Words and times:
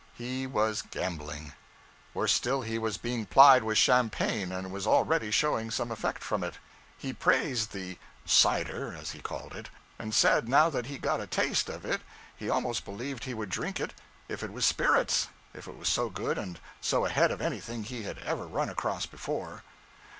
He 0.15 0.47
was 0.47 0.81
gambling. 0.89 1.53
Worse 2.15 2.33
still, 2.33 2.63
he 2.63 2.79
was 2.79 2.97
being 2.97 3.27
plied 3.27 3.61
with 3.63 3.77
champagne, 3.77 4.51
and 4.51 4.71
was 4.71 4.87
already 4.87 5.29
showing 5.29 5.69
some 5.69 5.91
effect 5.91 6.23
from 6.23 6.43
it. 6.43 6.55
He 6.97 7.13
praised 7.13 7.71
the 7.71 7.99
'cider,' 8.25 8.95
as 8.99 9.11
he 9.11 9.19
called 9.21 9.55
it, 9.55 9.69
and 9.99 10.11
said 10.15 10.49
now 10.49 10.71
that 10.71 10.87
he 10.87 10.93
had 10.93 11.01
got 11.03 11.21
a 11.21 11.27
taste 11.27 11.69
of 11.69 11.85
it 11.85 12.01
he 12.35 12.49
almost 12.49 12.83
believed 12.83 13.25
he 13.25 13.35
would 13.35 13.49
drink 13.49 13.79
it 13.79 13.93
if 14.27 14.41
it 14.41 14.51
was 14.51 14.65
spirits, 14.65 15.27
it 15.53 15.67
was 15.67 15.87
so 15.87 16.09
good 16.09 16.35
and 16.39 16.59
so 16.81 17.05
ahead 17.05 17.29
of 17.29 17.39
anything 17.39 17.83
he 17.83 18.01
had 18.01 18.17
ever 18.17 18.47
run 18.47 18.69
across 18.69 19.05
before. 19.05 19.61